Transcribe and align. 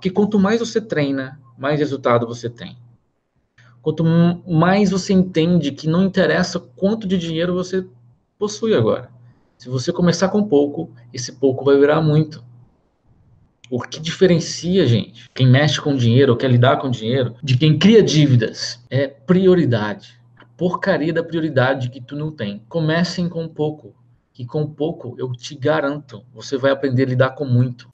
Porque 0.00 0.08
quanto 0.08 0.38
mais 0.38 0.60
você 0.60 0.80
treina, 0.80 1.38
mais 1.58 1.78
resultado 1.78 2.26
você 2.26 2.48
tem. 2.48 2.74
Quanto 3.82 4.02
mais 4.02 4.90
você 4.90 5.12
entende 5.12 5.72
que 5.72 5.86
não 5.86 6.02
interessa 6.02 6.58
quanto 6.58 7.06
de 7.06 7.18
dinheiro 7.18 7.52
você 7.52 7.84
possui 8.38 8.74
agora. 8.74 9.10
Se 9.58 9.68
você 9.68 9.92
começar 9.92 10.30
com 10.30 10.42
pouco, 10.42 10.90
esse 11.12 11.32
pouco 11.32 11.66
vai 11.66 11.76
virar 11.76 12.00
muito. 12.00 12.42
O 13.70 13.78
que 13.82 14.00
diferencia, 14.00 14.86
gente, 14.86 15.28
quem 15.34 15.46
mexe 15.46 15.78
com 15.78 15.94
dinheiro 15.94 16.32
ou 16.32 16.38
quer 16.38 16.50
lidar 16.50 16.78
com 16.78 16.88
dinheiro, 16.88 17.34
de 17.42 17.58
quem 17.58 17.78
cria 17.78 18.02
dívidas, 18.02 18.82
é 18.88 19.06
prioridade. 19.06 20.18
A 20.38 20.46
porcaria 20.56 21.12
da 21.12 21.22
prioridade 21.22 21.90
que 21.90 22.00
tu 22.00 22.16
não 22.16 22.32
tem. 22.32 22.62
Comecem 22.70 23.28
com 23.28 23.46
pouco, 23.46 23.94
e 24.40 24.46
com 24.46 24.66
pouco 24.66 25.14
eu 25.18 25.30
te 25.32 25.54
garanto, 25.54 26.24
você 26.32 26.56
vai 26.56 26.70
aprender 26.70 27.02
a 27.02 27.08
lidar 27.08 27.30
com 27.32 27.44
muito. 27.44 27.89